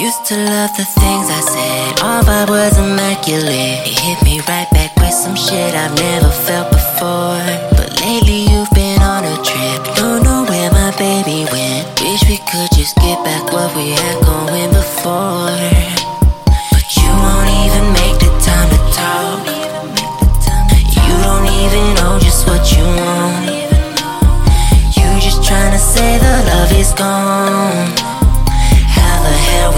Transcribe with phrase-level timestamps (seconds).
[0.00, 2.00] used to love the things I said.
[2.06, 3.82] Our vibe was immaculate.
[3.82, 7.42] It hit me right back with some shit I've never felt before.
[7.74, 9.96] But lately you've been on a trip.
[9.98, 11.90] Don't know where my baby went.
[11.98, 15.50] Wish we could just get back what we had going before.
[16.46, 19.42] But you won't even make the time to talk.
[20.94, 23.50] You don't even know just what you want.
[24.94, 28.07] You just trying to say the love is gone.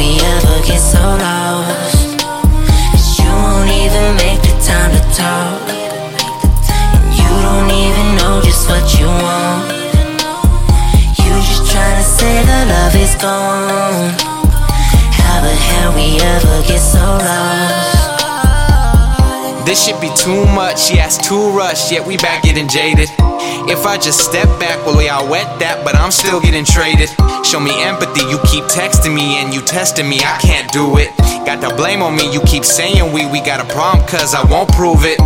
[0.00, 2.24] We ever get so lost?
[2.24, 5.60] But you won't even make the time to talk.
[6.96, 9.68] And you don't even know just what you want.
[11.20, 14.16] You just trying to say the love is gone.
[15.20, 17.89] How the hell we ever get so lost?
[19.70, 23.08] This shit be too much, it's too rushed, yet we back getting jaded.
[23.70, 27.08] If I just step back, well, yeah, I wet that, but I'm still getting traded.
[27.46, 31.16] Show me empathy, you keep texting me and you testing me, I can't do it.
[31.46, 34.42] Got the blame on me, you keep saying we, we got a problem, cause I
[34.50, 35.20] won't prove it.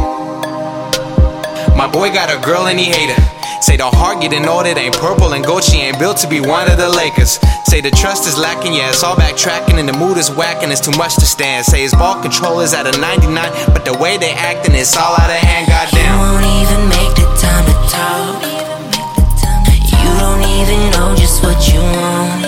[1.75, 3.34] My boy got a girl and he hate her.
[3.65, 6.70] Say the heart getting old, it ain't purple and she ain't built to be one
[6.70, 7.41] of the Lakers.
[7.65, 10.83] Say the trust is lacking, yeah, it's all backtracking and the mood is whacking, it's
[10.83, 11.65] too much to stand.
[11.65, 13.33] Say his ball control is at a 99,
[13.73, 16.19] but the way they acting, it's all out of hand, You goddamn.
[16.21, 18.45] won't even make the time to talk.
[19.97, 22.45] You don't even know just what you want.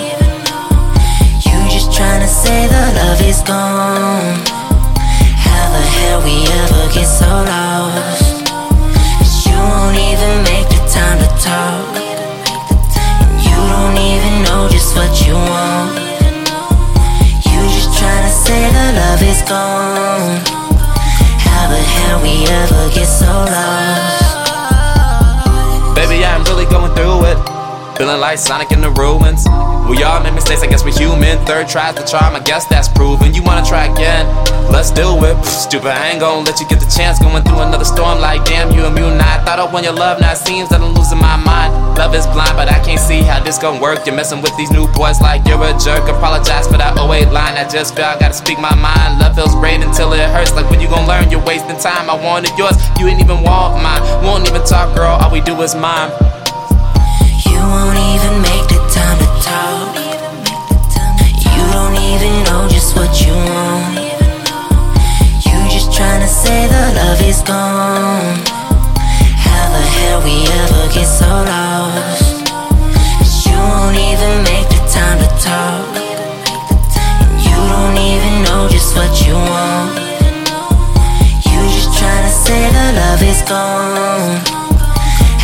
[1.49, 3.76] You just trying to say the love is gone.
[19.43, 20.41] Gone.
[21.45, 24.35] How the hell we ever get so lost?
[25.95, 27.37] Baby, I'm really going through it.
[27.97, 29.45] Feeling like Sonic in the ruins.
[29.87, 31.39] We all make mistakes, I guess we're human.
[31.45, 33.33] Third tries the charm, I guess that's proven.
[33.33, 34.27] You wanna try again?
[34.67, 35.39] Let's do it.
[35.45, 37.19] Stupid, I ain't gonna let you get the chance.
[37.19, 39.15] Going through another storm like damn, you immune.
[39.15, 41.71] I thought up on your love, now it seems that I'm losing my mind.
[41.95, 44.05] Love is blind, but I can't see how this gon' work.
[44.05, 46.03] You're messing with these new boys like you're a jerk.
[46.11, 49.19] Apologize for that 08 line, I just feel I gotta speak my mind.
[49.23, 50.51] Love feels great until it hurts.
[50.51, 52.11] Like when you gon' learn, you're wasting time.
[52.11, 54.03] I wanted yours, you ain't even want mine.
[54.19, 56.11] Won't even talk, girl, all we do is mime.
[57.47, 58.16] You won't even
[83.49, 84.41] gone.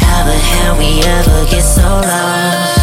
[0.04, 2.82] How the hell we ever get so lost?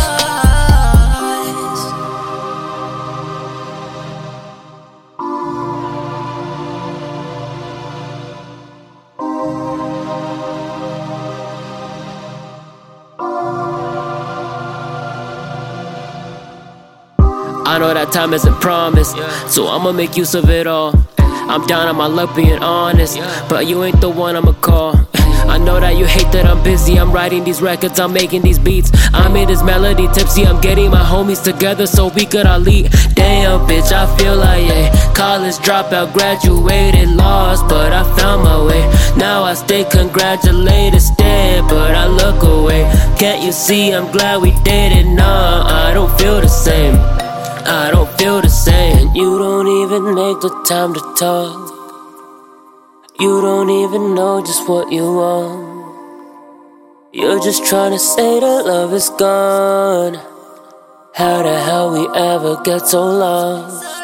[17.67, 19.17] I know that time isn't promised,
[19.47, 20.95] so I'ma make use of it all.
[21.19, 25.10] I'm down on my luck being honest, but you ain't the one I'ma call.
[25.51, 26.99] I know that you hate that I'm busy.
[26.99, 28.91] I'm writing these records, I'm making these beats.
[29.13, 30.47] I'm in this melody tipsy.
[30.47, 32.91] I'm getting my homies together so we could all eat.
[33.15, 38.81] Damn, bitch, I feel like a College dropout, graduated, lost, but I found my way.
[39.19, 42.85] Now I stay congratulated, stand, but I look away.
[43.19, 43.93] Can't you see?
[43.93, 45.05] I'm glad we did it.
[45.05, 46.95] Nah, I don't feel the same.
[47.67, 49.15] I don't feel the same.
[49.15, 51.70] You don't even make the time to talk.
[53.21, 55.69] You don't even know just what you want.
[57.13, 60.15] You're just trying to say that love is gone.
[61.15, 64.00] How the hell we ever get so lost?